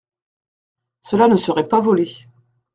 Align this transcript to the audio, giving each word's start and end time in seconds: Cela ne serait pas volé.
Cela 1.01 1.27
ne 1.27 1.35
serait 1.35 1.67
pas 1.67 1.79
volé. 1.79 2.07